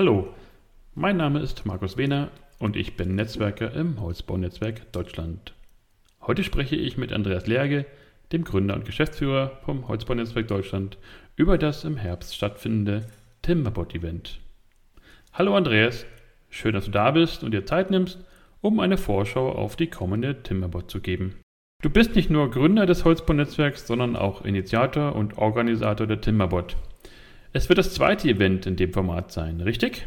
[0.00, 0.28] Hallo,
[0.94, 5.52] mein Name ist Markus Wehner und ich bin Netzwerker im Holzbaunetzwerk Deutschland.
[6.22, 7.84] Heute spreche ich mit Andreas Lerge,
[8.32, 10.96] dem Gründer und Geschäftsführer vom Holzbaunetzwerk Deutschland,
[11.36, 13.08] über das im Herbst stattfindende
[13.42, 14.40] Timberbot-Event.
[15.34, 16.06] Hallo Andreas,
[16.48, 18.24] schön, dass du da bist und dir Zeit nimmst,
[18.62, 21.36] um eine Vorschau auf die kommende Timberbot zu geben.
[21.82, 26.78] Du bist nicht nur Gründer des Holzbaunetzwerks, sondern auch Initiator und Organisator der Timberbot.
[27.52, 30.06] Es wird das zweite Event in dem Format sein, richtig?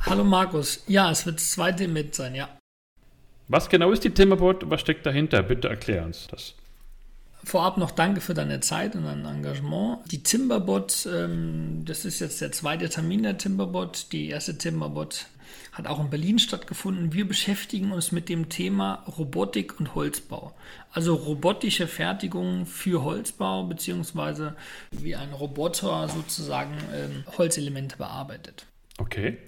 [0.00, 0.84] Hallo Markus.
[0.86, 2.48] Ja, es wird das zweite Event sein, ja.
[3.48, 5.42] Was genau ist die Timberbot und was steckt dahinter?
[5.42, 6.54] Bitte erklär uns das.
[7.42, 10.00] Vorab noch danke für deine Zeit und dein Engagement.
[10.10, 14.12] Die Timberbot, ähm, das ist jetzt der zweite Termin der Timberbot.
[14.12, 15.26] Die erste Timberbot
[15.72, 17.12] hat auch in Berlin stattgefunden.
[17.12, 20.54] Wir beschäftigen uns mit dem Thema Robotik und Holzbau.
[20.92, 24.56] Also robotische Fertigung für Holzbau, beziehungsweise
[24.90, 28.66] wie ein Roboter sozusagen ähm, Holzelemente bearbeitet.
[28.98, 29.38] Okay.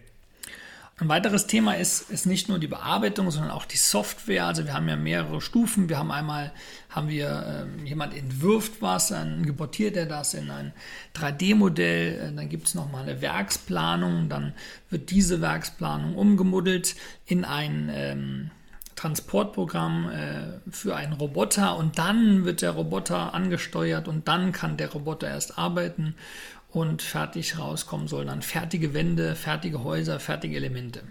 [1.00, 4.46] Ein weiteres Thema ist, ist nicht nur die Bearbeitung, sondern auch die Software.
[4.46, 5.88] Also wir haben ja mehrere Stufen.
[5.88, 6.50] Wir haben einmal,
[6.90, 10.72] haben wir äh, jemand entwirft was, dann geportiert er das in ein
[11.14, 14.54] 3D-Modell, äh, dann gibt es nochmal eine Werksplanung, dann
[14.90, 18.50] wird diese Werksplanung umgemoddelt in ein ähm,
[18.96, 24.90] Transportprogramm äh, für einen Roboter und dann wird der Roboter angesteuert und dann kann der
[24.90, 26.16] Roboter erst arbeiten
[26.70, 31.02] und fertig rauskommen sollen dann fertige Wände, fertige Häuser, fertige Elemente.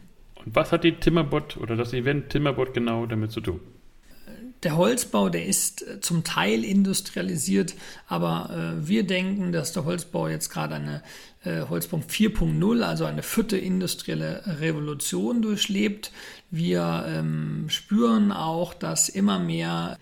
[0.46, 3.60] Und was hat die Timmerbot oder das Event Timmerbot genau damit zu tun?
[4.64, 7.76] Der Holzbau, der ist äh, zum Teil industrialisiert,
[8.08, 11.04] aber äh, wir denken, dass der Holzbau jetzt gerade eine
[11.44, 16.12] äh, Holzbau 4.0, also eine vierte industrielle Revolution durchlebt.
[16.50, 20.00] Wir ähm, spüren auch, dass immer mehr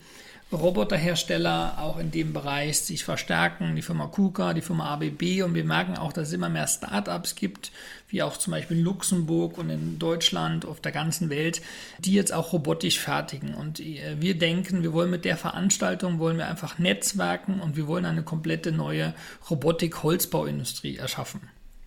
[0.52, 5.64] Roboterhersteller auch in dem Bereich sich verstärken, die Firma KUKA, die Firma ABB und wir
[5.64, 7.72] merken auch, dass es immer mehr Startups gibt,
[8.08, 11.62] wie auch zum Beispiel in Luxemburg und in Deutschland, auf der ganzen Welt,
[11.98, 13.54] die jetzt auch robotisch fertigen.
[13.54, 17.88] Und äh, wir denken, wir wollen mit der Veranstaltung, wollen wir einfach netzwerken und wir
[17.88, 19.14] wollen eine komplette neue
[19.50, 21.40] Robotik-Holzbauindustrie erschaffen.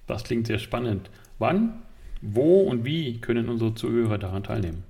[0.06, 1.10] Das klingt sehr spannend.
[1.38, 1.82] Wann,
[2.22, 4.84] wo und wie können unsere Zuhörer daran teilnehmen?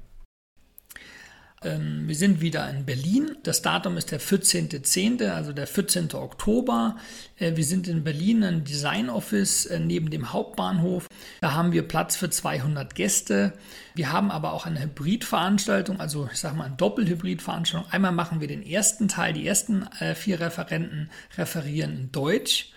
[1.64, 3.38] Ähm, wir sind wieder in Berlin.
[3.44, 6.14] Das Datum ist der 14.10., also der 14.
[6.14, 6.96] Oktober.
[7.38, 11.08] Äh, wir sind in Berlin ein Design Office äh, neben dem Hauptbahnhof.
[11.42, 13.54] Da haben wir Platz für 200 Gäste.
[13.94, 17.92] Wir haben aber auch eine Hybridveranstaltung, also ich sage mal eine Doppelhybridveranstaltung.
[17.92, 22.72] Einmal machen wir den ersten Teil, die ersten äh, vier Referenten referieren in Deutsch.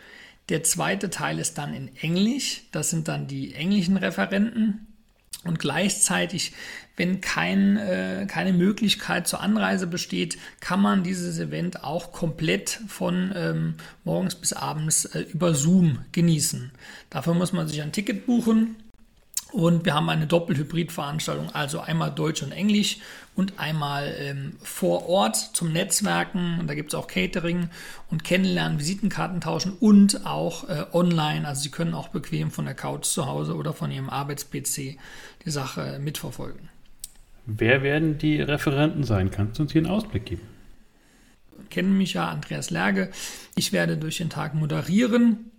[0.48, 2.65] Der zweite Teil ist dann in Englisch.
[2.72, 4.91] Das sind dann die englischen Referenten.
[5.44, 6.53] Und gleichzeitig,
[6.97, 13.32] wenn kein, äh, keine Möglichkeit zur Anreise besteht, kann man dieses Event auch komplett von
[13.34, 16.70] ähm, morgens bis abends äh, über Zoom genießen.
[17.10, 18.76] Dafür muss man sich ein Ticket buchen
[19.53, 22.99] und wir haben eine Doppelhybrid-Veranstaltung, also einmal Deutsch und Englisch
[23.35, 26.59] und einmal ähm, vor Ort zum Netzwerken.
[26.59, 27.69] Und da gibt es auch Catering
[28.11, 31.47] und Kennenlernen, Visitenkarten tauschen und auch äh, online.
[31.47, 34.97] Also Sie können auch bequem von der Couch zu Hause oder von Ihrem Arbeits-PC
[35.45, 36.71] die Sache mitverfolgen.
[37.45, 39.31] Wer werden die Referenten sein?
[39.31, 40.43] Kannst du uns hier einen Ausblick geben?
[41.69, 43.11] Kennen mich ja, Andreas Lerge.
[43.55, 45.52] Ich werde durch den Tag moderieren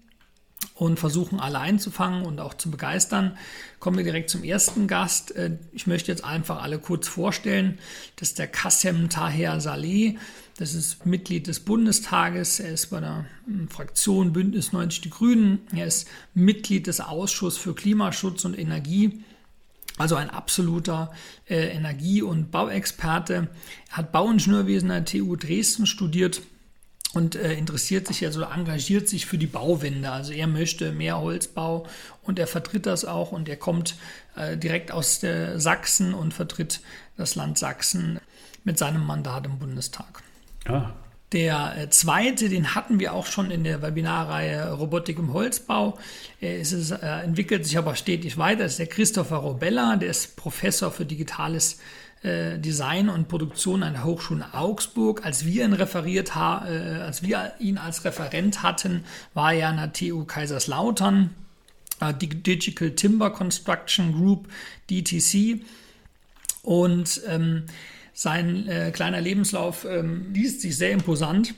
[0.75, 3.37] und versuchen alle einzufangen und auch zu begeistern.
[3.79, 5.35] Kommen wir direkt zum ersten Gast.
[5.35, 7.79] Äh, ich möchte jetzt einfach alle kurz vorstellen.
[8.15, 10.17] Das ist der Kassem Taher Saleh.
[10.57, 12.59] Das ist Mitglied des Bundestages.
[12.59, 15.59] Er ist bei der hm, Fraktion Bündnis 90 Die Grünen.
[15.75, 19.23] Er ist Mitglied des Ausschusses für Klimaschutz und Energie.
[19.97, 21.11] Also ein absoluter
[21.47, 23.49] äh, Energie- und Bauexperte.
[23.91, 26.41] Er hat Bauingenieurwesen an der TU Dresden studiert
[27.13, 30.11] und äh, interessiert sich also engagiert sich für die Bauwende.
[30.11, 31.85] Also er möchte mehr Holzbau
[32.23, 33.95] und er vertritt das auch und er kommt
[34.35, 36.81] äh, direkt aus der Sachsen und vertritt
[37.15, 38.19] das Land Sachsen
[38.63, 40.23] mit seinem Mandat im Bundestag.
[40.65, 40.91] Ah.
[41.33, 45.97] Der äh, zweite, den hatten wir auch schon in der Webinarreihe Robotik im Holzbau.
[46.39, 48.63] Er ist, es äh, entwickelt sich aber stetig weiter.
[48.63, 51.79] Das ist der Christopher Robella, der ist Professor für digitales
[52.23, 55.25] äh, Design und Produktion an der Hochschule Augsburg.
[55.25, 59.03] Als wir ihn referiert haben, äh, als wir ihn als Referent hatten,
[59.33, 61.31] war er an der TU Kaiserslautern,
[61.99, 64.47] äh, Digital Timber Construction Group,
[64.89, 65.61] DTC.
[66.61, 67.63] Und ähm,
[68.13, 71.55] sein äh, kleiner Lebenslauf ähm, liest sich sehr imposant,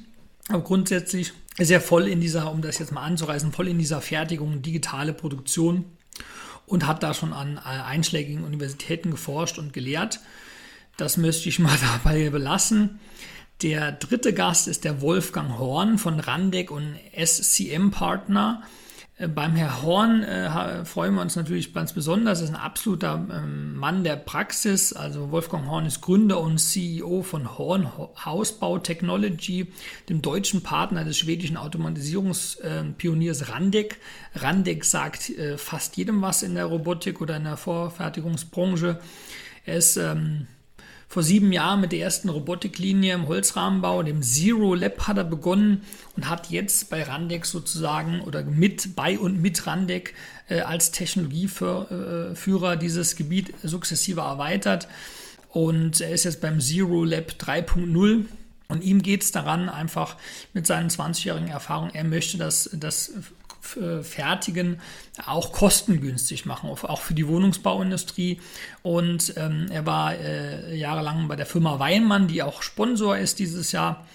[0.47, 4.61] aber grundsätzlich er voll in dieser, um das jetzt mal anzureißen, voll in dieser Fertigung,
[4.61, 5.85] digitale Produktion
[6.65, 10.19] und hat da schon an äh, einschlägigen Universitäten geforscht und gelehrt.
[10.97, 12.99] Das möchte ich mal dabei belassen.
[13.61, 18.63] Der dritte Gast ist der Wolfgang Horn von Randeck und SCM Partner.
[19.17, 22.39] Äh, beim Herr Horn äh, freuen wir uns natürlich ganz besonders.
[22.39, 24.91] Er ist ein absoluter ähm, Mann der Praxis.
[24.91, 27.89] Also Wolfgang Horn ist Gründer und CEO von Horn
[28.25, 29.71] Hausbau Technology,
[30.09, 33.99] dem deutschen Partner des schwedischen Automatisierungspioniers äh, Randek.
[34.35, 38.99] Randek sagt äh, fast jedem was in der Robotik oder in der Vorfertigungsbranche.
[39.65, 40.47] Er ist ähm,
[41.07, 45.83] vor sieben Jahren mit der ersten Robotiklinie im Holzrahmenbau, dem Zero Lab, hat er begonnen
[46.15, 50.13] und hat jetzt bei Randeck sozusagen oder mit bei und mit Randeck
[50.49, 54.87] äh, als Technologieführer äh, dieses Gebiet sukzessive erweitert.
[55.49, 58.25] Und er ist jetzt beim Zero Lab 3.0.
[58.67, 60.17] Und ihm geht es daran, einfach
[60.53, 63.13] mit seinen 20-jährigen Erfahrungen, er möchte das, das äh,
[63.65, 64.79] fertigen,
[65.25, 68.39] auch kostengünstig machen, auch für die Wohnungsbauindustrie.
[68.83, 73.71] Und ähm, er war äh, jahrelang bei der Firma Weinmann, die auch Sponsor ist dieses
[73.71, 74.05] Jahr.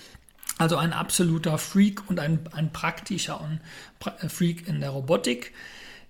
[0.58, 3.60] Also ein absoluter Freak und ein, ein praktischer und
[3.98, 5.52] pra äh, Freak in der Robotik.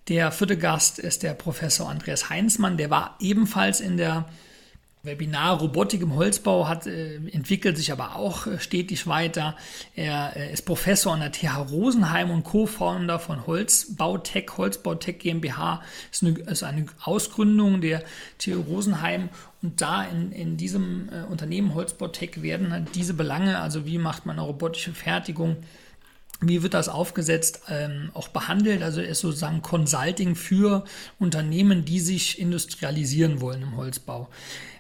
[0.08, 4.26] Der vierte Gast ist der Professor Andreas Heinzmann, der war ebenfalls in der
[5.02, 9.56] Webinar Robotik im Holzbau hat, äh, entwickelt sich aber auch äh, stetig weiter.
[9.94, 14.58] Er äh, ist Professor an der TH Rosenheim und Co-Founder von Holzbautech.
[14.58, 15.82] Holzbautech GmbH
[16.12, 18.02] ist eine, ist eine Ausgründung der
[18.38, 19.30] TH Rosenheim.
[19.62, 24.26] Und da in, in diesem äh, Unternehmen Holzbautech werden halt diese Belange, also wie macht
[24.26, 25.56] man eine robotische Fertigung,
[26.40, 28.82] wie wird das aufgesetzt, ähm, auch behandelt?
[28.82, 30.84] Also ist sozusagen Consulting für
[31.18, 34.28] Unternehmen, die sich industrialisieren wollen im Holzbau.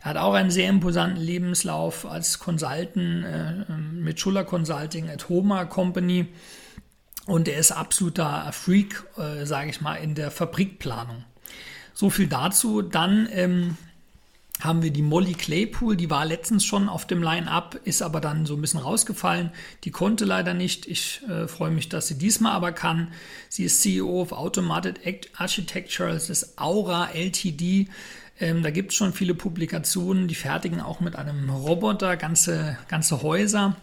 [0.02, 5.66] Er hat auch einen sehr imposanten Lebenslauf als Consultant äh, mit Schuller Consulting at Homa
[5.66, 6.28] Company.
[7.26, 11.24] Und er ist absoluter Freak, äh, sage ich mal, in der Fabrikplanung.
[11.92, 12.80] So viel dazu.
[12.80, 13.76] Dann ähm,
[14.60, 18.46] haben wir die Molly Claypool, die war letztens schon auf dem Line-Up, ist aber dann
[18.46, 19.50] so ein bisschen rausgefallen.
[19.84, 20.86] Die konnte leider nicht.
[20.86, 23.08] Ich äh, freue mich, dass sie diesmal aber kann.
[23.48, 25.00] Sie ist CEO of Automated
[25.36, 27.88] Architecture, das ist Aura LTD.
[28.38, 33.22] Ähm, da gibt es schon viele Publikationen, die fertigen auch mit einem Roboter ganze, ganze
[33.22, 33.76] Häuser.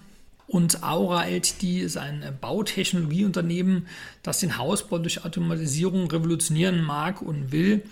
[0.47, 3.87] Und Aura LTD ist ein Bautechnologieunternehmen,
[4.23, 7.83] das den Hausbau durch Automatisierung revolutionieren mag und will.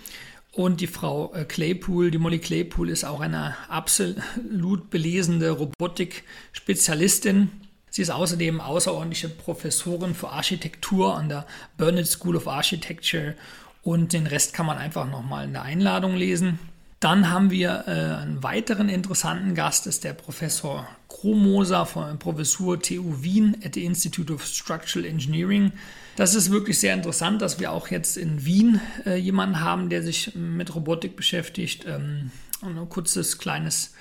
[0.56, 7.52] Und die Frau äh, Claypool, die Molly Claypool, ist auch eine absolut belesene Robotik-Spezialistin.
[7.90, 11.46] Sie ist außerdem außerordentliche Professorin für Architektur an der
[11.78, 13.36] Burnett School of Architecture
[13.84, 16.58] und den Rest kann man einfach nochmal in der Einladung lesen.
[17.00, 22.82] Dann haben wir äh, einen weiteren interessanten Gast, ist der Professor Kromoser von der Professur
[22.82, 25.72] TU Wien at the Institute of Structural Engineering.
[26.16, 30.02] Das ist wirklich sehr interessant, dass wir auch jetzt in Wien äh, jemanden haben, der
[30.04, 31.86] sich mit Robotik beschäftigt.
[31.86, 32.32] Ähm,
[32.62, 33.94] ein kurzes kleines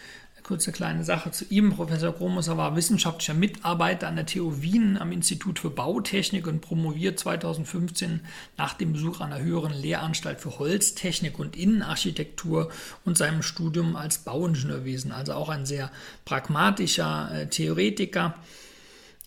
[0.45, 1.75] kurze kleine Sache zu ihm.
[1.75, 7.19] Professor Gromoser war wissenschaftlicher Mitarbeiter an der TU Wien am Institut für Bautechnik und promoviert
[7.19, 8.21] 2015
[8.59, 12.71] nach dem Besuch einer höheren Lehranstalt für Holztechnik und Innenarchitektur
[13.07, 15.13] und seinem Studium als Bauingenieurwesen.
[15.13, 15.91] Also auch ein sehr
[16.27, 18.35] pragmatischer äh, Theoretiker.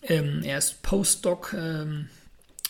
[0.03, 2.09] Ähm, er ist Postdoc ähm,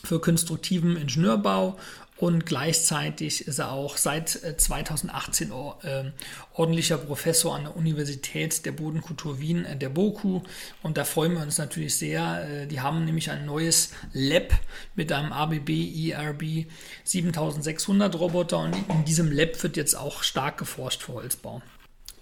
[0.05, 1.77] für konstruktiven Ingenieurbau
[2.17, 6.11] und gleichzeitig ist er auch seit 2018 äh,
[6.53, 10.41] ordentlicher Professor an der Universität der Bodenkultur Wien, äh, der BOKU.
[10.81, 12.47] Und da freuen wir uns natürlich sehr.
[12.49, 14.51] Äh, die haben nämlich ein neues Lab
[14.95, 15.69] mit einem ABB
[16.09, 16.65] ERB
[17.03, 21.62] 7600 Roboter und in diesem Lab wird jetzt auch stark geforscht für Holzbau.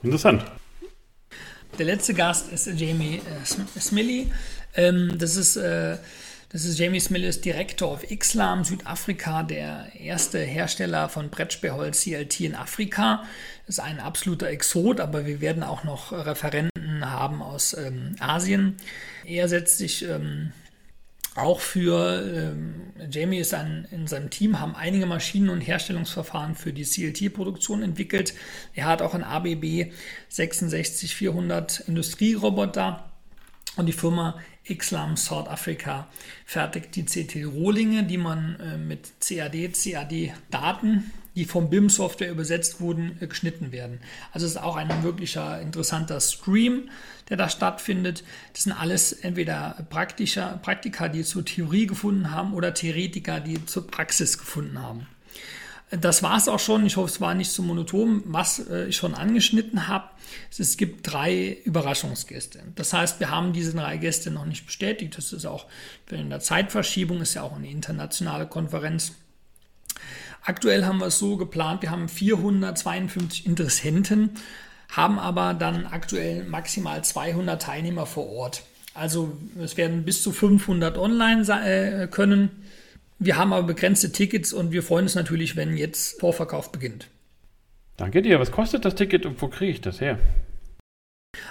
[0.04, 0.44] Interessant.
[1.80, 3.22] Der letzte Gast ist Jamie
[3.80, 4.32] Smilly.
[4.76, 5.58] Ähm, das ist
[6.56, 12.56] das ist Jamie Smillis, Direktor of Xlam, Südafrika, der erste Hersteller von Brettsperrholz CLT in
[12.56, 13.26] Afrika.
[13.68, 18.78] Ist ein absoluter Exot, aber wir werden auch noch Referenten haben aus ähm, Asien.
[19.26, 20.54] Er setzt sich ähm,
[21.36, 26.72] auch für, ähm, Jamie ist ein, in seinem Team, haben einige Maschinen und Herstellungsverfahren für
[26.72, 28.34] die CLT-Produktion entwickelt.
[28.74, 29.92] Er hat auch ein ABB
[30.30, 33.12] 66400 Industrieroboter
[33.78, 34.40] und die Firma
[34.74, 36.08] Xlam South Africa
[36.46, 43.28] fertigt die CT-Rohlinge, die man äh, mit CAD, CAD-Daten, die vom BIM-Software übersetzt wurden, äh,
[43.28, 44.00] geschnitten werden.
[44.32, 46.90] Also es ist auch ein wirklicher interessanter Stream,
[47.30, 48.24] der da stattfindet.
[48.54, 53.88] Das sind alles entweder Praktiker, Praktiker, die zur Theorie gefunden haben oder Theoretiker, die zur
[53.88, 55.08] Praxis gefunden haben.
[55.92, 56.86] Das war es auch schon.
[56.86, 60.10] Ich hoffe, es war nicht so monoton, was äh, ich schon angeschnitten habe.
[60.58, 62.60] Es gibt drei Überraschungsgäste.
[62.76, 65.18] Das heißt, wir haben diese drei Gäste noch nicht bestätigt.
[65.18, 65.66] Das ist auch
[66.10, 69.14] in der Zeitverschiebung, ist ja auch eine internationale Konferenz.
[70.44, 74.32] Aktuell haben wir es so geplant, wir haben 452 Interessenten,
[74.90, 78.64] haben aber dann aktuell maximal 200 Teilnehmer vor Ort.
[78.94, 82.50] Also es werden bis zu 500 online äh, können.
[83.20, 87.08] Wir haben aber begrenzte Tickets und wir freuen uns natürlich, wenn jetzt Vorverkauf beginnt.
[87.98, 88.40] Danke dir.
[88.40, 90.20] Was kostet das Ticket und wo kriege ich das her?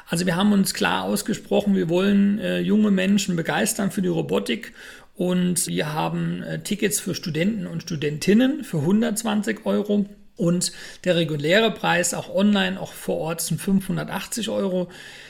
[0.08, 4.72] Also wir haben uns klar ausgesprochen, wir wollen äh, junge Menschen begeistern für die Robotik
[5.14, 10.06] und wir haben äh, Tickets für Studenten und Studentinnen für 120 Euro.
[10.36, 10.72] Und
[11.04, 14.88] der reguläre Preis auch online, auch vor Ort sind 580 Euro.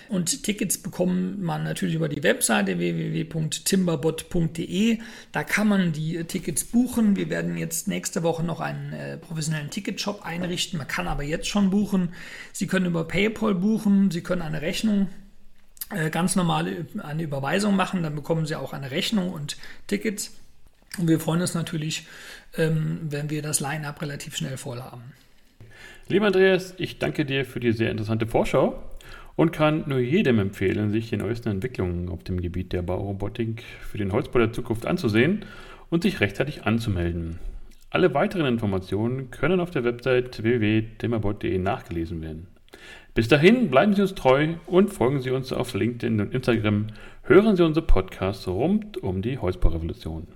[0.09, 4.99] Und Tickets bekommt man natürlich über die Webseite www.timberbot.de.
[5.33, 7.17] Da kann man die Tickets buchen.
[7.17, 10.79] Wir werden jetzt nächste Woche noch einen äh, professionellen Ticketshop einrichten.
[10.79, 12.15] Man kann aber jetzt schon buchen.
[12.53, 14.11] Sie können über PayPal buchen.
[14.11, 15.09] Sie können eine Rechnung
[15.91, 18.03] äh, ganz normal eine Überweisung machen.
[18.03, 19.57] Dann bekommen Sie auch eine Rechnung und
[19.87, 20.33] Tickets.
[20.99, 22.07] Und wir freuen uns natürlich,
[22.57, 25.13] ähm, wenn wir das Line-up relativ schnell voll haben.
[26.09, 28.83] Lieber Andreas, ich danke dir für die sehr interessante Vorschau
[29.37, 33.99] und kann nur jedem empfehlen, sich die neuesten Entwicklungen auf dem Gebiet der Baurobotik für
[33.99, 35.45] den Holzbau der Zukunft anzusehen
[35.91, 37.39] und sich rechtzeitig anzumelden.
[37.91, 42.49] Alle weiteren Informationen können auf der Website www.timmerbot.de nachgelesen werden.
[43.15, 46.89] Bis dahin bleiben Sie uns treu und folgen Sie uns auf LinkedIn und Instagram.
[47.23, 50.27] Hören Sie unsere Podcasts rund um die Holzbaurevolution.